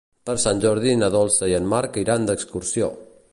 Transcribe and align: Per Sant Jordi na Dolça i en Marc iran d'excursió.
Per 0.27 0.33
Sant 0.43 0.61
Jordi 0.63 0.93
na 1.01 1.09
Dolça 1.17 1.51
i 1.51 1.55
en 1.59 1.67
Marc 1.75 2.01
iran 2.05 2.27
d'excursió. 2.31 2.91